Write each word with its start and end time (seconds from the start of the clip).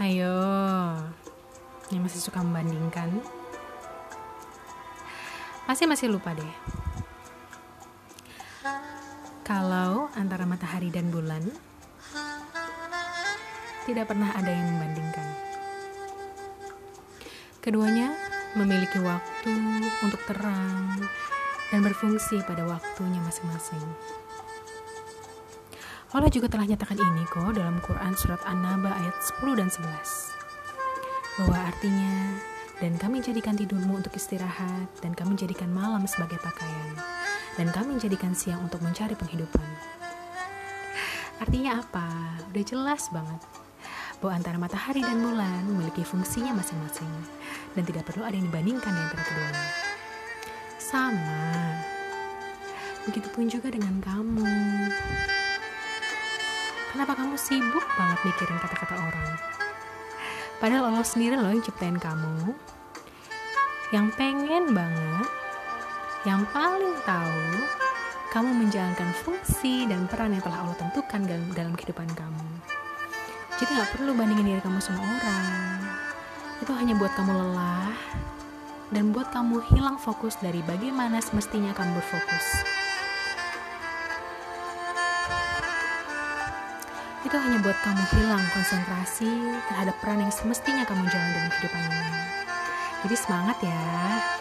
Hayo, 0.00 0.32
yang 1.92 2.00
masih 2.00 2.24
suka 2.24 2.40
membandingkan, 2.40 3.20
pasti 5.68 5.84
masih 5.84 6.08
lupa 6.08 6.32
deh. 6.32 6.54
Kalau 9.44 10.08
antara 10.16 10.48
matahari 10.48 10.88
dan 10.88 11.12
bulan, 11.12 11.44
tidak 13.84 14.08
pernah 14.08 14.32
ada 14.32 14.48
yang 14.48 14.72
membandingkan. 14.72 15.28
Keduanya 17.60 18.16
memiliki 18.56 19.04
waktu 19.04 19.52
untuk 20.00 20.24
terang 20.24 20.96
dan 21.68 21.84
berfungsi 21.84 22.40
pada 22.48 22.64
waktunya 22.64 23.20
masing-masing. 23.20 23.84
Allah 26.10 26.26
juga 26.26 26.50
telah 26.50 26.66
nyatakan 26.66 26.98
ini 26.98 27.22
kok 27.30 27.54
dalam 27.54 27.78
Quran 27.86 28.18
Surat 28.18 28.42
An-Naba 28.42 28.90
ayat 28.98 29.14
10 29.30 29.54
dan 29.54 29.70
11. 29.70 31.38
Bahwa 31.38 31.54
artinya, 31.54 32.34
dan 32.82 32.98
kami 32.98 33.22
jadikan 33.22 33.54
tidurmu 33.54 34.02
untuk 34.02 34.10
istirahat, 34.18 34.90
dan 34.98 35.14
kami 35.14 35.38
jadikan 35.38 35.70
malam 35.70 36.02
sebagai 36.10 36.42
pakaian, 36.42 36.98
dan 37.54 37.70
kami 37.70 37.94
jadikan 38.02 38.34
siang 38.34 38.58
untuk 38.58 38.82
mencari 38.82 39.14
penghidupan. 39.14 39.70
Artinya 41.38 41.78
apa? 41.78 42.42
Udah 42.50 42.64
jelas 42.66 43.06
banget 43.14 43.38
bahwa 44.18 44.34
antara 44.34 44.58
matahari 44.58 45.06
dan 45.06 45.22
bulan 45.22 45.62
memiliki 45.62 46.02
fungsinya 46.02 46.58
masing-masing, 46.58 47.14
dan 47.78 47.86
tidak 47.86 48.10
perlu 48.10 48.26
ada 48.26 48.34
yang 48.34 48.50
dibandingkan 48.50 48.90
di 48.90 48.98
antara 48.98 49.22
keduanya. 49.22 49.66
Sama, 50.74 51.54
begitupun 53.06 53.46
juga 53.46 53.70
dengan 53.70 54.02
kamu. 54.02 54.50
Kenapa 56.90 57.14
kamu 57.14 57.38
sibuk 57.38 57.86
banget 57.94 58.18
mikirin 58.26 58.58
kata-kata 58.58 58.98
orang? 58.98 59.30
Padahal 60.58 60.90
Allah 60.90 61.06
sendiri 61.06 61.38
loh 61.38 61.54
yang 61.54 61.62
ciptain 61.62 61.94
kamu. 61.94 62.50
Yang 63.94 64.06
pengen 64.18 64.74
banget, 64.74 65.30
yang 66.26 66.42
paling 66.50 66.98
tahu 67.06 67.46
kamu 68.34 68.50
menjalankan 68.66 69.10
fungsi 69.22 69.86
dan 69.86 70.10
peran 70.10 70.34
yang 70.34 70.42
telah 70.42 70.66
Allah 70.66 70.78
tentukan 70.78 71.22
dalam, 71.26 71.46
dalam 71.54 71.72
kehidupan 71.78 72.10
kamu. 72.14 72.46
Jadi 73.58 73.70
gak 73.70 73.90
perlu 73.94 74.10
bandingin 74.14 74.50
diri 74.50 74.62
kamu 74.62 74.82
sama 74.82 75.02
orang. 75.02 75.78
Itu 76.58 76.74
hanya 76.74 76.98
buat 76.98 77.14
kamu 77.14 77.32
lelah 77.34 77.94
dan 78.90 79.14
buat 79.14 79.30
kamu 79.30 79.62
hilang 79.70 79.96
fokus 79.98 80.34
dari 80.42 80.58
bagaimana 80.66 81.22
semestinya 81.22 81.70
kamu 81.70 82.02
berfokus. 82.02 82.46
Itu 87.20 87.36
hanya 87.36 87.60
buat 87.60 87.76
kamu 87.84 88.04
hilang 88.16 88.44
konsentrasi 88.56 89.28
terhadap 89.68 89.96
peran 90.00 90.24
yang 90.24 90.32
semestinya 90.32 90.88
kamu 90.88 91.04
jalan 91.12 91.30
dalam 91.36 91.50
kehidupan 91.52 91.82
ini. 91.84 92.12
Jadi 93.04 93.16
semangat 93.16 93.56
ya. 93.60 94.39